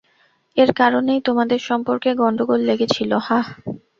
এর 0.57 0.69
কারণেই 0.73 1.19
তোমাদের 1.27 1.59
সম্পর্কে 1.69 2.09
গণ্ডগোল 2.21 2.59
লেগেছিল, 2.69 3.11
হাহ? 3.19 3.45